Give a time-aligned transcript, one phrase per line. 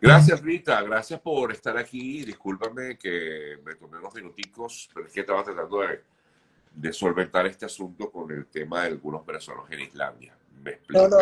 [0.00, 0.80] Gracias, Rita.
[0.82, 2.24] Gracias por estar aquí.
[2.24, 8.10] Discúlpame que me tomé unos minuticos, pero es que estaba tratando de, solventar este asunto
[8.10, 10.34] con el tema de algunos venezolanos en Islandia.
[10.62, 11.08] Me explico.
[11.08, 11.18] No,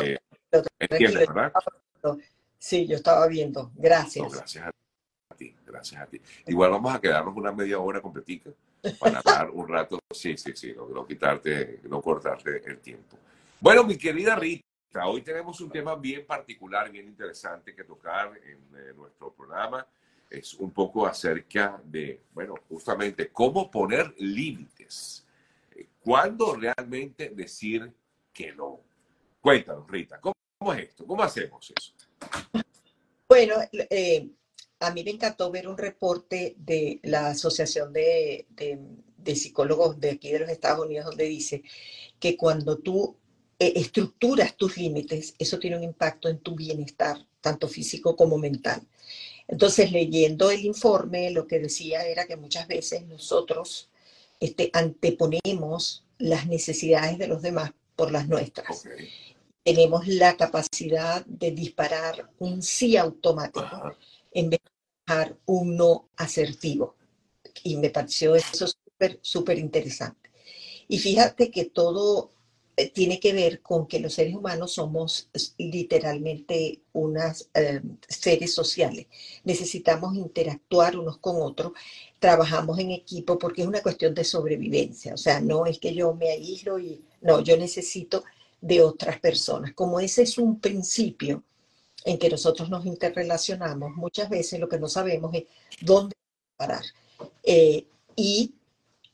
[0.79, 1.53] ¿Entiendes, verdad?
[2.59, 3.71] Sí, yo estaba viendo.
[3.75, 4.33] Gracias.
[4.33, 6.21] gracias a ti, gracias a ti.
[6.47, 8.51] Igual vamos a quedarnos una media hora completica
[8.99, 9.99] para dar un rato.
[10.13, 13.17] Sí, sí, sí, no quitarte, no cortarte el tiempo.
[13.60, 14.67] Bueno, mi querida Rita.
[14.94, 19.87] Hoy tenemos un tema bien particular, bien interesante que tocar en eh, nuestro programa.
[20.30, 25.27] Es un poco acerca de, bueno, justamente cómo poner límites.
[25.77, 27.93] Eh, ¿Cuándo realmente decir
[28.32, 28.80] que no?
[29.41, 31.07] Cuéntanos, Rita, ¿cómo, es esto?
[31.07, 31.93] ¿Cómo hacemos eso?
[33.29, 34.29] Bueno, eh,
[34.80, 40.32] a mí me encantó ver un reporte de la Asociación de, de Psicólogos de aquí
[40.32, 41.62] de los Estados Unidos donde dice
[42.18, 43.16] que cuando tú
[43.59, 48.83] eh, estructuras tus límites, eso tiene un impacto en tu bienestar, tanto físico como mental.
[49.49, 53.91] Entonces, leyendo el informe, lo que decía era que muchas veces nosotros
[54.41, 58.85] este, anteponemos las necesidades de los demás por las nuestras.
[59.65, 63.93] Tenemos la capacidad de disparar un sí automático
[64.32, 66.97] en vez de dejar un no asertivo.
[67.64, 70.30] Y me pareció eso súper, súper interesante.
[70.86, 72.32] Y fíjate que todo
[72.86, 79.06] tiene que ver con que los seres humanos somos literalmente unas eh, seres sociales.
[79.44, 81.72] Necesitamos interactuar unos con otros,
[82.18, 85.14] trabajamos en equipo porque es una cuestión de sobrevivencia.
[85.14, 88.24] O sea, no es que yo me aíslo y no, yo necesito
[88.60, 89.74] de otras personas.
[89.74, 91.42] Como ese es un principio
[92.04, 95.44] en que nosotros nos interrelacionamos, muchas veces lo que no sabemos es
[95.80, 96.14] dónde
[96.56, 96.84] parar.
[97.42, 98.54] Eh, y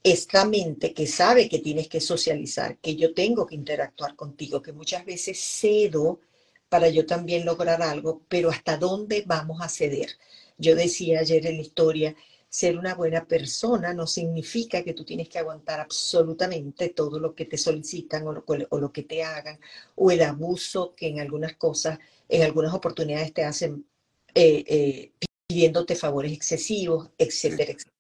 [0.05, 4.73] esta mente que sabe que tienes que socializar, que yo tengo que interactuar contigo, que
[4.73, 6.21] muchas veces cedo
[6.69, 10.11] para yo también lograr algo, pero ¿hasta dónde vamos a ceder?
[10.59, 12.15] Yo decía ayer en la historia,
[12.51, 17.47] ser una buena persona no significa que tú tienes que aguantar absolutamente todo lo que
[17.47, 18.33] te solicitan o
[18.79, 19.59] lo, que te hagan,
[19.95, 23.87] o el abuso que en algunas cosas, en algunas oportunidades te hacen
[24.35, 25.13] eh, eh,
[25.47, 27.95] pidiéndote favores excesivos, etcétera, etcétera.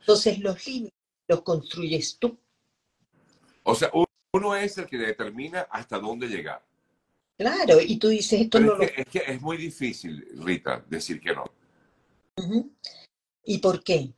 [0.00, 0.99] Entonces los límites
[1.30, 2.36] los construyes tú.
[3.62, 3.90] O sea,
[4.32, 6.60] uno es el que determina hasta dónde llegar.
[7.38, 11.20] Claro, y tú dices esto no es, que, es que es muy difícil, Rita, decir
[11.20, 11.44] que no.
[13.44, 14.12] ¿Y por qué?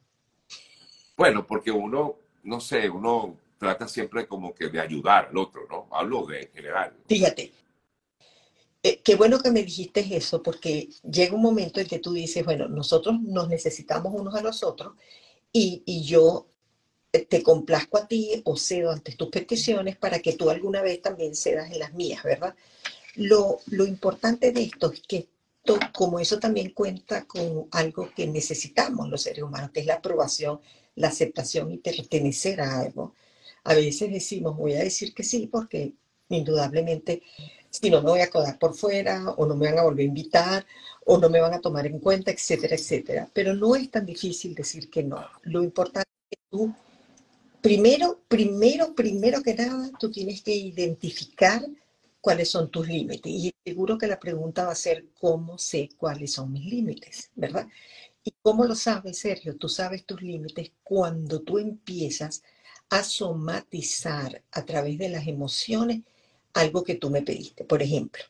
[1.17, 5.87] Bueno, porque uno, no sé, uno trata siempre como que de ayudar al otro, ¿no?
[5.93, 6.97] Hablo de general.
[7.07, 7.53] Fíjate,
[8.83, 12.45] eh, qué bueno que me dijiste eso, porque llega un momento en que tú dices,
[12.45, 14.95] bueno, nosotros nos necesitamos unos a los otros
[15.53, 16.49] y, y yo
[17.13, 21.37] te complazco a ti o cedo ante tus peticiones para que tú alguna vez también
[21.37, 22.55] cedas en las mías, ¿verdad?
[23.17, 25.29] Lo, lo importante de esto es que
[25.93, 30.61] como eso también cuenta con algo que necesitamos los seres humanos, que es la aprobación,
[30.97, 33.15] la aceptación y pertenecer a algo.
[33.65, 35.95] A veces decimos, voy a decir que sí, porque
[36.29, 37.23] indudablemente,
[37.71, 40.09] si no me voy a quedar por fuera, o no me van a volver a
[40.09, 40.67] invitar,
[41.05, 43.31] o no me van a tomar en cuenta, etcétera, etcétera.
[43.33, 45.25] Pero no es tan difícil decir que no.
[45.43, 46.75] Lo importante es que tú
[47.63, 51.65] primero, primero, primero que nada, tú tienes que identificar
[52.21, 53.33] cuáles son tus límites.
[53.33, 57.31] Y seguro que la pregunta va a ser, ¿cómo sé cuáles son mis límites?
[57.35, 57.67] ¿Verdad?
[58.25, 59.57] ¿Y cómo lo sabes, Sergio?
[59.57, 62.43] Tú sabes tus límites cuando tú empiezas
[62.91, 66.03] a somatizar a través de las emociones
[66.55, 67.65] algo que tú me pediste.
[67.65, 68.23] Por ejemplo,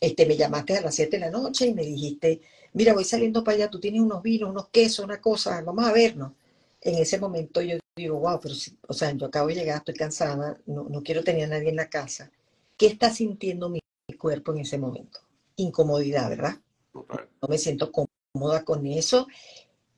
[0.00, 2.40] este, me llamaste a las 7 de la noche y me dijiste,
[2.72, 5.92] mira, voy saliendo para allá, tú tienes unos vinos, unos quesos, una cosa, vamos a
[5.92, 6.32] vernos.
[6.80, 8.54] En ese momento yo digo, wow, pero,
[8.88, 11.76] o sea, yo acabo de llegar, estoy cansada, no, no quiero tener a nadie en
[11.76, 12.30] la casa.
[12.76, 13.80] ¿Qué está sintiendo mi,
[14.18, 15.20] cuerpo en ese momento?
[15.56, 16.56] Incomodidad, ¿verdad?
[16.94, 19.26] No me siento cómoda con eso.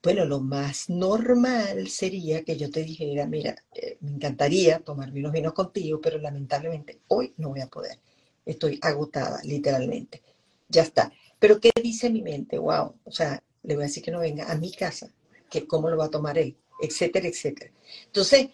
[0.03, 5.31] Bueno, lo más normal sería que yo te dijera, mira, eh, me encantaría tomarme unos
[5.31, 7.99] vinos contigo, pero lamentablemente hoy no voy a poder.
[8.45, 10.21] Estoy agotada, literalmente.
[10.69, 11.11] Ya está.
[11.39, 12.57] Pero ¿qué dice mi mente?
[12.57, 15.09] Wow, o sea, le voy a decir que no venga a mi casa,
[15.49, 17.71] que cómo lo va a tomar él etcétera, etcétera.
[18.05, 18.49] Entonces,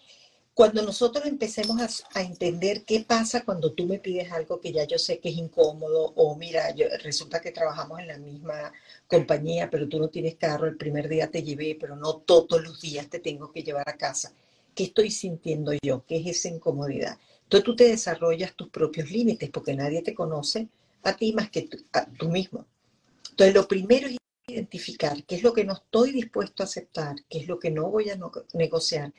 [0.53, 4.99] cuando nosotros empecemos a, entender qué pasa cuando tú me pides algo que ya yo
[4.99, 8.71] sé que es incómodo, o mira, yo, resulta que trabajamos en la misma
[9.07, 12.81] compañía, pero tú no tienes carro, el primer día te llevé, pero no todos los
[12.81, 14.33] días te tengo que llevar a casa.
[14.75, 16.05] ¿Qué estoy sintiendo yo?
[16.05, 17.17] ¿Qué es esa incomodidad?
[17.43, 20.67] Entonces tú te desarrollas tus propios límites porque nadie te conoce
[21.03, 22.65] a ti más que tú, a tú mismo.
[23.31, 27.39] Entonces lo primero es identificar qué es lo que no estoy dispuesto a aceptar, qué
[27.39, 28.19] es lo que no voy a
[28.53, 29.13] negociar.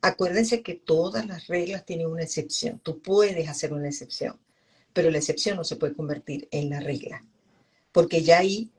[0.00, 2.80] Acuérdense que todas las reglas tienen una excepción.
[2.80, 4.38] Tú puedes hacer una excepción,
[4.92, 7.24] pero la excepción no se puede convertir en la regla,
[7.92, 8.70] porque ya ahí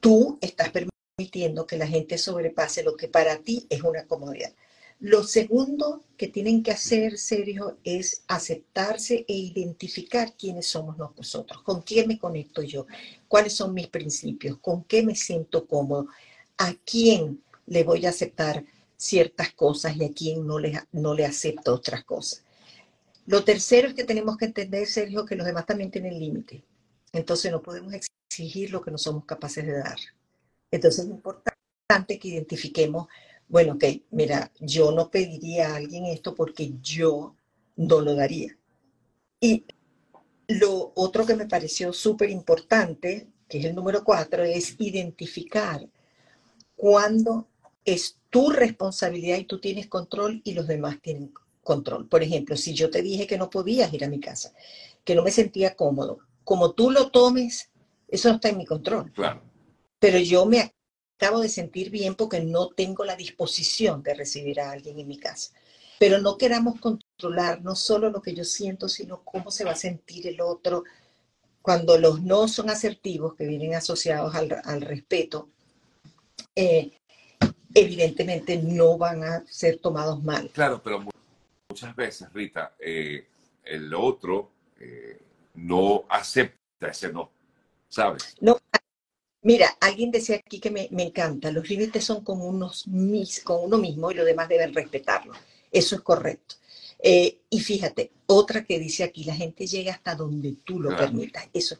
[0.00, 4.52] tú estás permitiendo que la gente sobrepase lo que para ti es una comodidad.
[5.00, 11.80] Lo segundo que tienen que hacer, Sergio, es aceptarse e identificar quiénes somos nosotros, con
[11.80, 12.86] quién me conecto yo,
[13.26, 16.08] cuáles son mis principios, con qué me siento cómodo,
[16.58, 18.62] a quién le voy a aceptar
[18.98, 22.44] ciertas cosas y a quién no le, acepto otras cosas.
[23.24, 26.62] Lo tercero es que tenemos que entender, Sergio, que los demás también tienen límite.
[27.14, 29.98] Entonces no podemos exigir lo que no somos capaces de dar.
[30.70, 33.08] Entonces es importante que identifiquemos,
[33.50, 37.34] bueno, ok, mira, yo no pediría a alguien esto porque yo
[37.74, 38.56] no lo daría.
[39.40, 39.64] Y
[40.46, 45.84] lo otro que me pareció súper importante, que es el número cuatro, es identificar
[46.76, 47.48] cuándo
[47.84, 51.32] es tu responsabilidad y tú tienes control y los demás tienen
[51.64, 52.06] control.
[52.08, 54.52] Por ejemplo, si yo te dije que no podías ir a mi casa,
[55.02, 57.70] que no me sentía cómodo, como tú lo tomes,
[58.06, 59.10] eso no está en mi control.
[59.12, 59.42] Claro.
[59.98, 60.72] Pero yo me
[61.20, 65.18] acabo de sentir bien porque no tengo la disposición de recibir a alguien en mi
[65.18, 65.52] casa.
[65.98, 69.76] Pero no queramos controlar no solo lo que yo siento, sino cómo se va a
[69.76, 70.84] sentir el otro.
[71.60, 75.50] Cuando los no son asertivos, que vienen asociados al, respeto,
[76.56, 76.90] eh,
[77.74, 80.48] evidentemente no van a ser tomados mal.
[80.54, 81.04] Claro, pero
[81.68, 83.26] muchas veces, Rita, eh,
[83.62, 85.20] el otro eh,
[85.56, 87.30] no acepta ese no,
[87.90, 88.36] ¿sabes?
[88.40, 88.58] No,
[89.42, 92.84] mira, alguien decía aquí que me, encanta, los límites son con, unos,
[93.44, 95.32] con uno mismo y los demás deben respetarlo.
[95.70, 96.56] Eso es correcto.
[97.02, 101.48] Eh, y fíjate, otra que dice aquí, la gente llega hasta donde tú lo permitas.
[101.52, 101.78] Eso,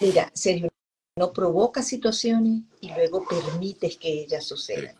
[0.00, 0.68] mira, serio,
[1.16, 4.96] no provoca situaciones y luego permites que ellas sucedan.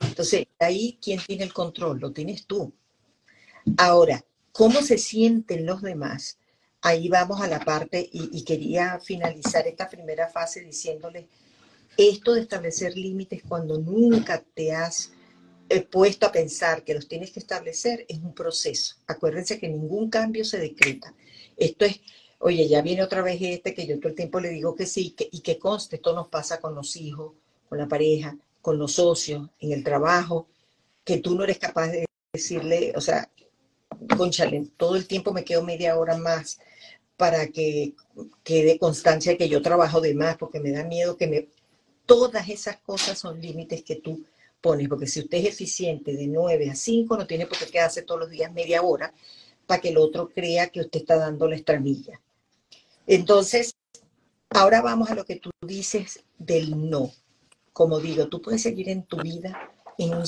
[0.00, 2.00] Entonces, ahí, ¿quién tiene el control?
[2.00, 2.72] Lo tienes tú.
[3.76, 6.38] Ahora, ¿cómo se sienten los demás?
[6.86, 11.24] Ahí vamos a la parte, y, quería finalizar esta primera fase diciéndoles,
[11.96, 15.10] esto de establecer límites cuando nunca te has
[15.68, 18.94] eh, puesto a pensar que los tienes que establecer es un proceso.
[19.08, 21.12] Acuérdense que ningún cambio se decreta.
[21.56, 22.02] Esto es,
[22.38, 25.12] oye, ya viene otra vez este que yo todo el tiempo le digo que sí,
[25.32, 27.32] y que conste, esto nos pasa con los hijos,
[27.68, 30.46] con la pareja, con los socios, en el trabajo,
[31.02, 33.28] que tú no eres capaz de decirle, o sea,
[34.16, 36.60] conchale, todo el tiempo me quedo media hora más
[37.16, 37.94] para que
[38.42, 41.48] quede constancia que yo trabajo de más, porque me da miedo que me...
[42.04, 44.24] Todas esas cosas son límites que tú
[44.60, 48.02] pones, porque si usted es eficiente de 9 a 5, no tiene por qué quedarse
[48.02, 49.12] todos los días media hora
[49.66, 52.20] para que el otro crea que usted está dando la estramilla.
[53.06, 53.74] Entonces,
[54.50, 57.12] ahora vamos a lo que tú dices del no.
[57.72, 60.24] Como digo, tú puedes seguir en tu vida en un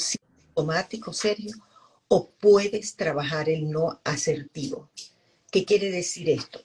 [0.49, 1.55] automático serio
[2.09, 4.91] o puedes trabajar el no asertivo.
[5.51, 6.61] ¿Qué quiere decir esto?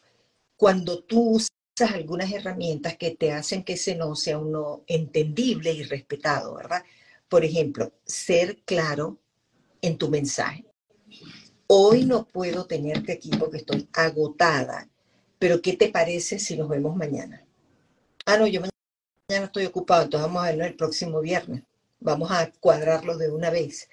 [0.64, 5.74] Cuando tú usas algunas herramientas que te hacen que ese no sea un no entendible
[5.74, 6.86] y respetado, ¿verdad?
[7.28, 9.20] Por ejemplo, ser claro
[9.82, 10.64] en tu mensaje.
[11.68, 14.88] Hoy no puedo tenerte aquí porque estoy agotada,
[15.38, 17.44] pero ¿qué te parece si nos vemos mañana?
[18.26, 21.64] Ah, no, yo mañana estoy ocupado, entonces vamos a verlo el próximo viernes.
[22.00, 23.90] Vamos a cuadrarlo de una vez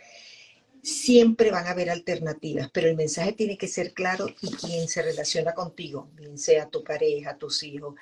[0.82, 5.02] siempre van a haber alternativas, pero el mensaje tiene que ser claro y quien se
[5.02, 7.94] relaciona contigo, bien sea tu pareja, tus hijos,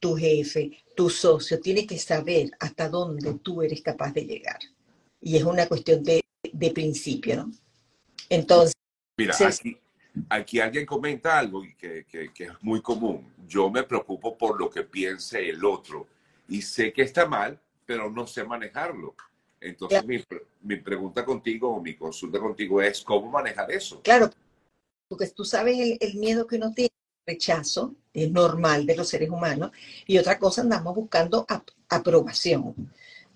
[0.00, 4.58] tu jefe, tu socio, tiene que saber hasta dónde tú eres capaz de llegar.
[5.20, 6.22] Y es una cuestión de,
[6.74, 7.52] principio, ¿no?
[8.28, 8.74] Entonces...
[9.16, 9.36] Mira,
[10.28, 13.32] aquí, alguien comenta algo que, que, que es muy común.
[13.46, 16.08] Yo me preocupo por lo que piense el otro
[16.48, 19.14] y sé que está mal, pero no sé manejarlo.
[19.62, 20.22] Entonces, mi,
[20.62, 24.02] mi, pregunta contigo o mi consulta contigo es, ¿cómo manejar eso?
[24.02, 24.30] Claro,
[25.08, 26.90] porque tú sabes el, el miedo que uno tiene,
[27.26, 29.70] rechazo, es normal de los seres humanos,
[30.06, 31.46] y otra cosa, andamos buscando
[31.88, 32.74] aprobación.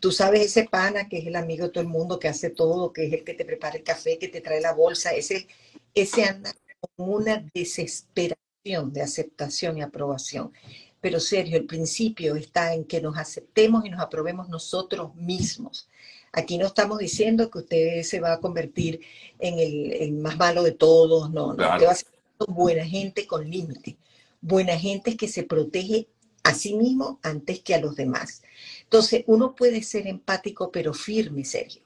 [0.01, 2.93] Tú sabes ese pana que es el amigo de todo el mundo, que hace todo,
[2.93, 5.47] que es el que te prepara el café, que te trae la bolsa, ese,
[5.95, 10.53] ese anda con una desesperación de aceptación y aprobación.
[11.01, 15.89] Pero Sergio, el principio está en que nos aceptemos y nos aprobemos nosotros mismos.
[16.37, 19.01] Aquí no estamos diciendo que usted se va a convertir
[19.39, 21.73] en el, más malo de todos, no, no.
[21.73, 22.09] Usted va a ser
[22.47, 23.97] buena gente con límite.
[24.43, 26.09] Buena gente que se protege
[26.43, 28.43] a sí mismo antes que a los demás.
[28.83, 31.81] Entonces, uno puede ser empático, pero firme, Sergio.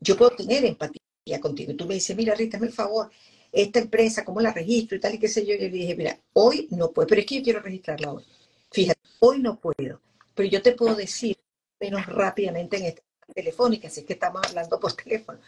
[0.00, 1.76] Yo puedo tener empatía contigo.
[1.76, 3.10] Tú me dices, mira, Rita, hazme el favor,
[3.52, 5.52] esta empresa, ¿cómo la registro y tal y qué sé yo?
[5.52, 8.24] Yo le dije, mira, hoy no puedo, pero es que yo quiero registrarla hoy.
[8.72, 10.00] Fíjate, hoy no puedo,
[10.34, 11.36] pero yo te puedo decir
[11.78, 15.38] menos rápidamente en esta telefónica, así que estamos hablando por teléfono.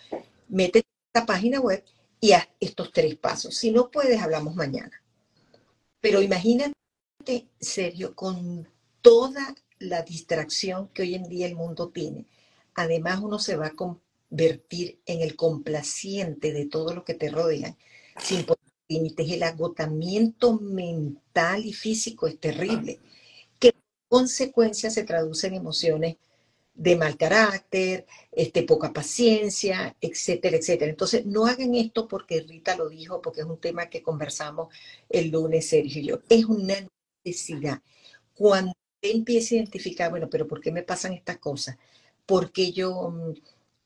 [0.48, 0.84] Mete
[1.14, 1.84] esta página web
[2.20, 3.56] y haz estos tres pasos.
[3.56, 5.02] Si no puedes, hablamos mañana.
[6.00, 6.74] Pero imagínate,
[7.60, 8.68] serio, con
[9.00, 12.26] toda la distracción que hoy en día el mundo tiene,
[12.74, 17.76] además uno se va a convertir en el complaciente de todo lo que te rodea,
[18.18, 18.46] sin
[18.88, 19.30] límites.
[19.30, 23.00] El agotamiento mental y físico es terrible,
[23.58, 23.74] que
[24.08, 26.16] consecuencia se traduce en emociones
[26.74, 30.90] de mal carácter, este, poca paciencia, etcétera, etcétera.
[30.90, 34.74] Entonces, no hagan esto porque Rita lo dijo, porque es un tema que conversamos
[35.08, 36.20] el lunes, Sergio y yo.
[36.28, 36.74] Es una
[37.24, 37.82] necesidad.
[38.34, 41.76] Cuando empiece a identificar, bueno, pero ¿por qué me pasan estas cosas?
[42.26, 43.32] ¿Por qué yo, mm,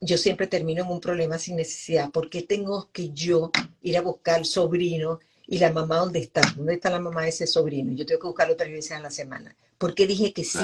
[0.00, 2.11] yo siempre termino en un problema sin necesidad?
[2.11, 3.50] ¿Por qué tengo que yo
[3.83, 6.43] ir a buscar sobrino y la mamá dónde está?
[6.57, 7.93] ¿Dónde está la mamá de ese sobrino?
[7.95, 9.57] Yo tengo que buscarlo tres veces a la semana.
[9.78, 10.59] ¿Por qué dije que sí?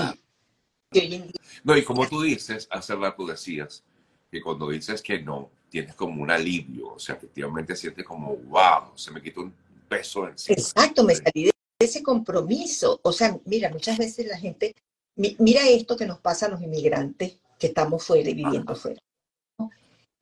[1.64, 3.82] No, y como tú dices, hace rato decías
[4.30, 8.96] que cuando dices que no, tienes como un alivio, o sea, efectivamente sientes como, wow,
[8.96, 9.54] se me quitó un
[9.88, 10.56] peso encima.
[10.58, 13.00] Exacto, me salí de ese compromiso.
[13.02, 14.74] O sea, mira, muchas veces la gente,
[15.16, 19.00] mira esto que nos pasa a los inmigrantes que estamos fuera y viviendo fuera,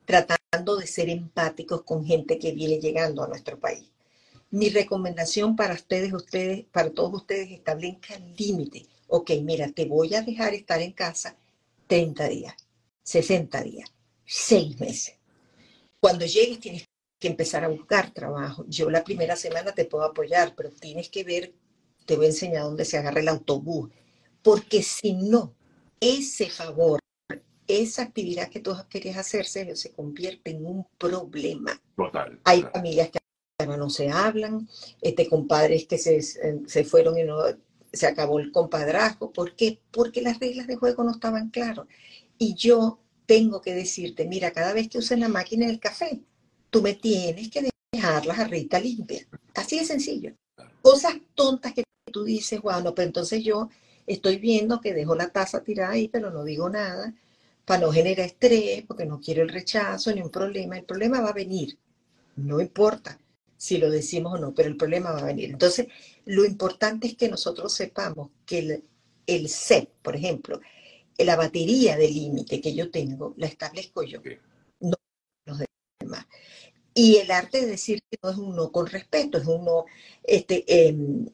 [0.05, 3.91] tratando de ser empáticos con gente que viene llegando a nuestro país.
[4.51, 10.21] Mi recomendación para ustedes, ustedes, para todos ustedes, establezcan límites ok, mira, te voy a
[10.21, 11.35] dejar estar en casa
[11.87, 12.55] 30 días,
[13.03, 13.93] 60 días,
[14.25, 15.15] 6 meses.
[15.99, 16.87] Cuando llegues tienes
[17.19, 18.65] que empezar a buscar trabajo.
[18.67, 21.53] Yo la primera semana te puedo apoyar, pero tienes que ver,
[22.05, 23.91] te voy a enseñar dónde se agarra el autobús,
[24.41, 25.53] porque si no,
[25.99, 26.99] ese favor,
[27.67, 31.79] esa actividad que tú querías hacer, se convierte en un problema.
[31.95, 32.39] Total.
[32.45, 33.19] Hay familias que
[33.67, 34.67] no se hablan,
[35.01, 37.37] este, compadres que se, se fueron y no
[37.93, 39.31] se acabó el compadrazgo.
[39.31, 39.79] ¿Por qué?
[39.91, 41.85] Porque las reglas de juego no estaban claras.
[42.37, 46.21] Y yo tengo que decirte, mira, cada vez que uses la máquina del café,
[46.69, 49.27] tú me tienes que dejar la jarrita limpia.
[49.55, 50.33] Así de sencillo.
[50.81, 53.69] Cosas tontas que tú dices, bueno, pero entonces yo
[54.07, 57.13] estoy viendo que dejo la taza tirada ahí, pero no digo nada,
[57.65, 60.77] para no generar estrés, porque no quiero el rechazo ni un problema.
[60.77, 61.77] El problema va a venir.
[62.35, 63.19] No importa
[63.61, 65.51] si lo decimos o no, pero el problema va a venir.
[65.51, 65.85] Entonces,
[66.25, 68.83] lo importante es que nosotros sepamos que el,
[69.27, 70.59] el set, por ejemplo,
[71.19, 74.19] la batería de límite que yo tengo, la establezco yo,
[74.79, 74.95] no
[75.45, 75.59] los
[75.99, 76.25] demás.
[76.95, 79.85] Y el arte de decir que no es un no con respeto, es un no
[80.23, 81.29] este, em,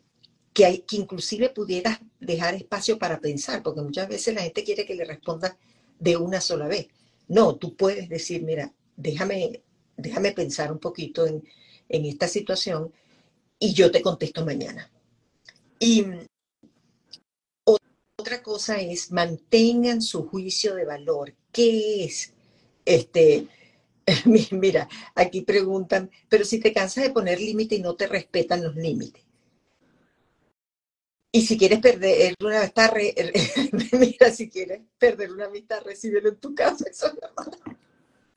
[0.52, 4.86] que, hay, que inclusive pudieras dejar espacio para pensar, porque muchas veces la gente quiere
[4.86, 5.58] que le responda
[5.98, 6.90] de una sola vez.
[7.30, 9.64] No, tú puedes decir, mira, déjame,
[9.96, 11.42] déjame pensar un poquito en,
[11.90, 12.92] en esta situación
[13.60, 14.90] y yo te contesto mañana.
[15.80, 16.06] Y
[18.20, 21.36] otra cosa es mantengan su juicio de valor.
[21.52, 22.34] ¿Qué es?
[22.84, 23.48] Este,
[24.52, 28.76] mira, aquí preguntan, pero si te cansas de poner límite y no te respetan los
[28.76, 29.24] límites.
[31.32, 32.94] Y si quieres perder una amistad,
[33.92, 36.86] mira, si quieres perder una amistad, recíbelo en tu casa.
[36.90, 37.12] Eso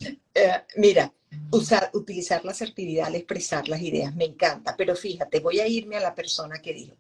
[0.01, 1.13] eh, mira,
[1.51, 5.97] usar, utilizar la asertividad al expresar las ideas, me encanta, pero fíjate, voy a irme
[5.97, 6.97] a la persona que dijo,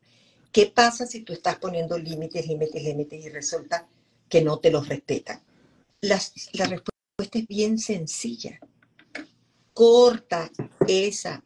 [0.52, 3.88] ¿qué pasa si tú estás poniendo límites, límites, límites y resulta
[4.28, 5.40] que no te los respetan?
[6.02, 8.58] la respuesta es bien sencilla.
[9.74, 10.50] Corta
[10.88, 11.42] esa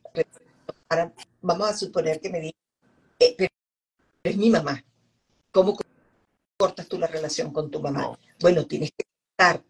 [1.43, 2.59] vamos a suponer que me diga,
[3.19, 3.51] eh, pero
[4.25, 4.83] es mi mamá.
[5.53, 5.77] ¿Cómo
[6.57, 8.19] cortas tú la relación con tu mamá?
[8.41, 9.05] Bueno, tienes que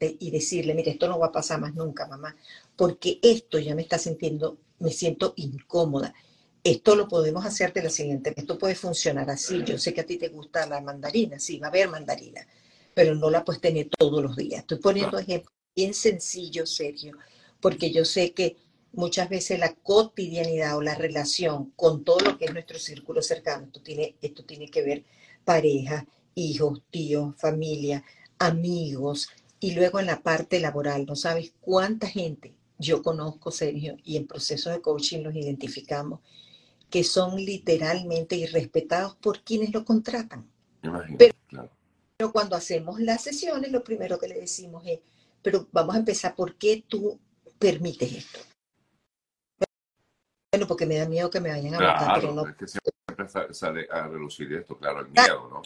[0.00, 2.36] y decirle, mire, esto no va a pasar más nunca, mamá,
[2.76, 6.14] porque esto ya me está sintiendo, me siento incómoda.
[6.62, 9.62] Esto lo podemos hacer de la siguiente, esto puede funcionar así.
[9.64, 12.46] Yo sé que a ti te gusta la mandarina, sí, va a haber mandarina,
[12.94, 14.60] pero no la puedes tener todos los días.
[14.60, 17.16] Estoy poniendo ejemplos bien sencillo, Sergio,
[17.60, 18.56] porque yo sé que
[18.92, 23.66] muchas veces la cotidianidad o la relación con todo lo que es nuestro círculo cercano,
[23.66, 25.04] esto tiene, esto tiene que ver
[25.44, 28.04] pareja, hijos, tíos, familia,
[28.38, 29.28] amigos,
[29.64, 34.26] y luego en la parte laboral, no sabes cuánta gente yo conozco, Sergio, y en
[34.26, 36.20] procesos de coaching los identificamos,
[36.90, 40.46] que son literalmente irrespetados por quienes lo contratan.
[41.16, 45.00] pero, cuando hacemos las sesiones, lo primero que le decimos es,
[45.40, 47.18] pero vamos a empezar, ¿por qué tú
[47.58, 48.40] permites esto?
[50.52, 52.46] Bueno, porque me da miedo que me vayan a matar, pero no.
[52.46, 55.62] Es que siempre sale a relucir esto, claro, el miedo, ¿no?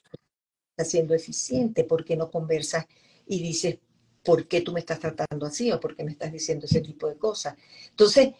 [0.76, 2.86] Está siendo eficiente, porque no conversas
[3.26, 3.78] y dices,
[4.22, 7.08] ¿por qué tú me estás tratando así o por qué me estás diciendo ese tipo
[7.08, 7.56] de cosas?
[7.90, 8.30] Entonces,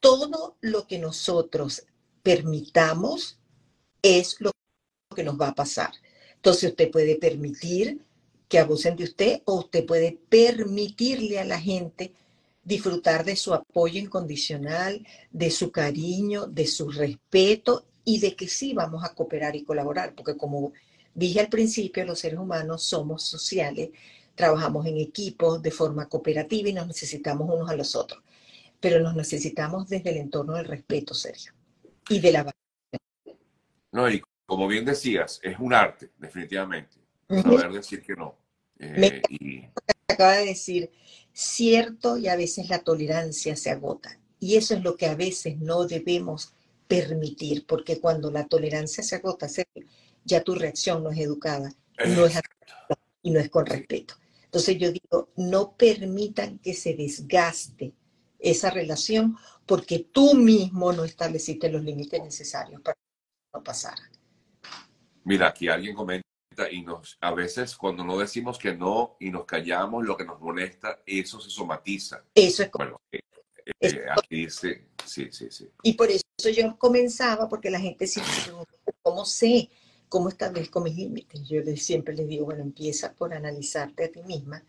[0.00, 1.84] todo lo que nosotros
[2.22, 3.38] permitamos
[4.02, 4.50] es lo
[5.14, 5.92] que nos va a pasar.
[6.36, 8.00] Entonces, usted puede permitir
[8.48, 12.12] que abusen de usted o usted puede permitirle a la gente
[12.62, 18.72] disfrutar de su apoyo incondicional, de su cariño, de su respeto y de que sí
[18.72, 20.72] vamos a cooperar y colaborar, porque como
[21.18, 23.90] Dije al principio, los seres humanos somos sociales,
[24.38, 28.22] trabajamos en equipos de forma cooperativa y nos necesitamos unos a los otros,
[28.78, 31.52] pero nos necesitamos desde el entorno del respeto, Sergio,
[32.08, 32.54] y de la
[33.90, 38.36] No, y como bien decías, es un arte, definitivamente, saber decir que no.
[38.78, 39.64] Eh, y...
[40.06, 40.92] Acaba de decir,
[41.32, 44.20] cierto, y a veces la tolerancia se agota.
[44.38, 46.52] Y eso es lo que a veces no debemos
[46.86, 49.48] permitir, porque cuando la tolerancia se agota,
[50.24, 51.72] ya tu reacción no es educada,
[52.06, 52.40] no es
[53.20, 54.14] y no es con respeto.
[54.48, 57.92] Entonces yo digo, no permitan que se desgaste
[58.38, 59.36] esa relación
[59.66, 64.10] porque tú mismo no estableciste los límites necesarios para que no pasara.
[65.24, 66.24] Mira, aquí alguien comenta
[66.70, 70.40] y nos, a veces cuando no decimos que no y nos callamos, lo que nos
[70.40, 72.24] molesta, eso se somatiza.
[72.34, 73.20] Eso es bueno, eh,
[73.80, 75.68] eh, aquí dice, sí, sí, sí.
[75.82, 79.68] Y por eso yo comenzaba, porque la gente siempre pregunta, ¿cómo sé?
[80.08, 81.46] ¿Cómo establezco mis límites?
[81.48, 84.64] Yo siempre les digo, bueno, empieza por analizarte a ti misma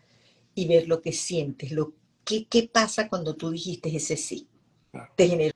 [0.54, 1.94] y ver lo que sientes, lo,
[2.24, 4.48] ¿qué, qué pasa cuando tú dijiste ese sí?
[5.16, 5.54] ¿Te generó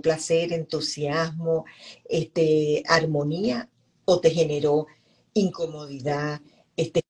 [0.00, 1.64] placer, entusiasmo,
[2.04, 3.68] este, armonía
[4.04, 4.86] o te generó
[5.34, 6.40] incomodidad,
[6.76, 7.00] este,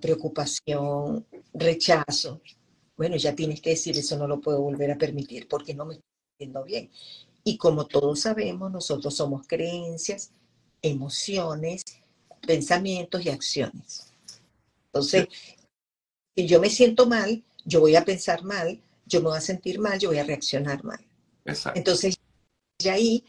[0.00, 2.40] preocupación, rechazo?
[2.96, 5.94] Bueno, ya tienes que decir, eso no lo puedo volver a permitir porque no me
[5.94, 6.90] estoy haciendo bien.
[7.44, 10.30] Y como todos sabemos, nosotros somos creencias,
[10.82, 11.84] emociones,
[12.46, 14.12] pensamientos y acciones.
[14.86, 15.28] Entonces,
[16.36, 19.78] si yo me siento mal, yo voy a pensar mal, yo me voy a sentir
[19.78, 21.00] mal, yo voy a reaccionar mal.
[21.44, 21.78] Exacto.
[21.78, 22.16] Entonces,
[22.78, 23.24] y ahí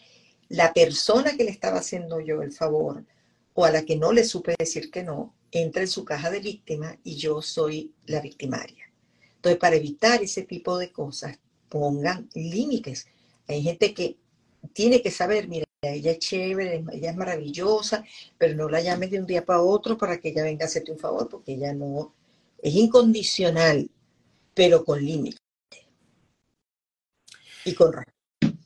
[0.50, 3.03] la persona que le estaba haciendo yo el favor
[3.53, 6.39] o a la que no le supe decir que no, entra en su caja de
[6.39, 8.91] víctima y yo soy la victimaria.
[9.36, 11.38] Entonces, para evitar ese tipo de cosas,
[11.69, 13.07] pongan límites.
[13.48, 14.17] Hay gente que
[14.74, 18.04] tiene que saber, mira, ella es chévere, ella es maravillosa,
[18.38, 20.92] pero no la llames de un día para otro para que ella venga a hacerte
[20.92, 22.13] un favor, porque ella no
[22.62, 23.90] es incondicional,
[24.54, 25.38] pero con límite.
[27.65, 27.93] Y con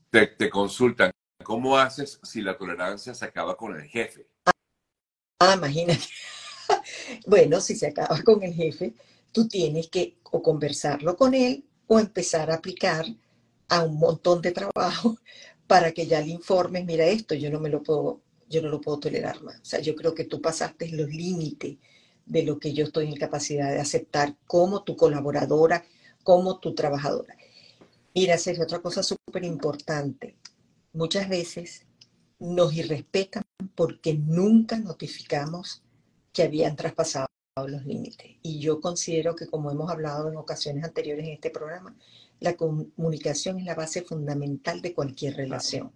[0.10, 1.12] te, te consultan,
[1.44, 4.28] ¿cómo haces si la tolerancia se acaba con el jefe?
[5.40, 6.04] Ah, imagínate.
[7.28, 8.94] bueno, si se acaba con el jefe,
[9.32, 13.06] tú tienes que o conversarlo con él o empezar a aplicar
[13.70, 15.18] a un montón de trabajo
[15.68, 18.82] para que ya le informes, mira esto, yo no me lo puedo, yo no lo
[18.82, 19.60] puedo tolerar más.
[19.60, 21.78] O sea, yo creo que tú pasaste los límites
[22.26, 25.86] de lo que yo estoy en capacidad de aceptar como tu colaboradora,
[26.24, 27.36] como tu trabajadora.
[28.16, 30.36] Mira, Sergio, otra cosa súper importante.
[30.94, 31.86] Muchas veces
[32.40, 33.44] nos irrespetan
[33.76, 35.84] porque nunca notificamos
[36.34, 37.27] que habían traspasado
[37.66, 38.38] los límites.
[38.44, 41.96] Y yo considero que, como hemos hablado en ocasiones anteriores en este programa,
[42.40, 45.92] la comunicación es la base fundamental de cualquier relación.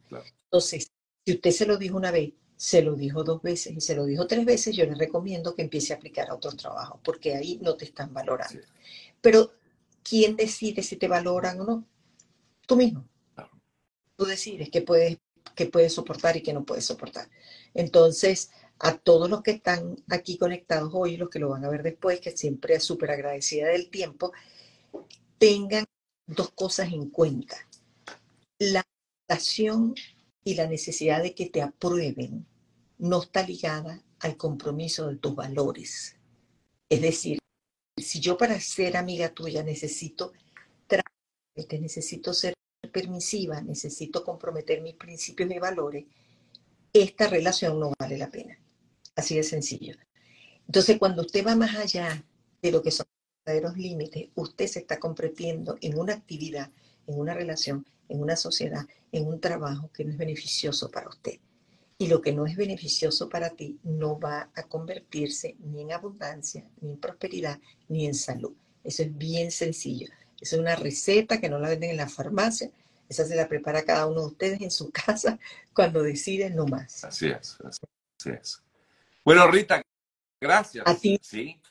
[0.46, 0.92] Entonces,
[1.26, 4.06] si usted se lo dijo una vez, se lo dijo dos veces y se lo
[4.06, 7.60] dijo tres veces, yo le recomiendo que empiece a aplicar a otros trabajos, porque ahí
[7.62, 8.62] no te están valorando.
[9.20, 9.52] Pero,
[10.04, 11.88] ¿quién decide si te valoran o no?
[12.68, 13.08] Tú mismo.
[14.16, 15.18] Tú decides qué puedes,
[15.56, 17.30] qué puedes soportar y qué no puedes soportar.
[17.74, 18.52] Entonces,
[18.84, 22.20] a todos los que están aquí conectados hoy, los que lo van a ver después,
[22.20, 24.34] que siempre es súper agradecida del tiempo,
[25.38, 25.86] tengan
[26.26, 27.58] dos cosas en cuenta.
[28.58, 28.84] La
[29.28, 29.94] adaptación
[30.44, 32.48] y la necesidad de que te aprueben
[32.98, 36.16] no está ligada al compromiso de tus valores.
[36.90, 37.38] Es decir,
[37.98, 40.34] si yo para ser amiga tuya necesito
[41.80, 42.54] necesito ser
[42.92, 46.06] permisiva, necesito comprometer mis principios y valores,
[46.94, 48.58] esta relación no vale la pena.
[49.16, 49.96] Así de sencillo.
[50.68, 52.24] Entonces, cuando usted va más allá
[52.62, 53.06] de lo que son
[53.46, 56.72] verdaderos límites, usted se está comprometiendo en una actividad,
[57.08, 61.40] en una relación, en una sociedad, en un trabajo que no es beneficioso para usted.
[61.98, 66.68] Y lo que no es beneficioso para ti no va a convertirse ni en abundancia,
[66.82, 68.54] ni en prosperidad, ni en salud.
[68.84, 70.08] Eso es bien sencillo.
[70.40, 72.72] Esa es una receta que no la venden en la farmacia.
[73.08, 75.38] Esa se la prepara cada uno de ustedes en su casa
[75.74, 77.04] cuando deciden no más.
[77.04, 78.62] Así es, así es.
[79.24, 79.82] Bueno, Rita,
[80.40, 80.86] gracias.
[80.88, 81.20] A ti.
[81.22, 81.62] Sí,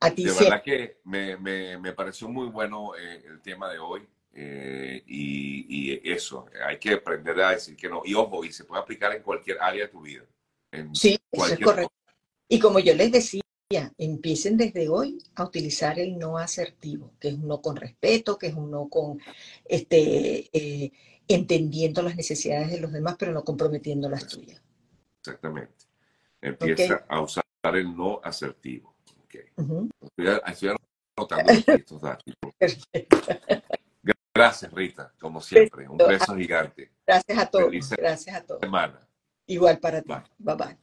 [0.00, 4.06] de verdad que me, me, me, pareció muy bueno eh, el tema de hoy.
[4.36, 8.02] Eh, y, y, eso, hay que aprender a decir que no.
[8.04, 10.24] Y ojo, y se puede aplicar en cualquier área de tu vida.
[10.92, 11.92] sí, eso es correcto.
[12.48, 13.42] Y como yo les decía,
[13.96, 18.48] empiecen desde hoy a utilizar el no asertivo, que es un no con respeto, que
[18.48, 19.20] es un no con
[19.64, 20.92] este, eh,
[21.28, 24.60] entendiendo las necesidades de los demás, pero no comprometiendo las tuyas.
[25.20, 25.73] Exactamente.
[26.44, 28.94] Empieza a usar el no asertivo.
[30.46, 30.76] Estoy,
[31.16, 32.34] anotando estos datos.
[34.34, 35.88] Gracias, Rita, como siempre.
[35.88, 36.92] Un beso gigante.
[37.06, 37.90] Gracias a todos.
[37.96, 38.60] Gracias a todos.
[38.60, 39.00] Semana.
[39.46, 40.12] Igual para ti.
[40.38, 40.78] Bye bye.